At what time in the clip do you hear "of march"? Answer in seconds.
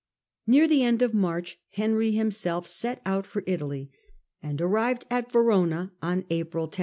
1.03-1.59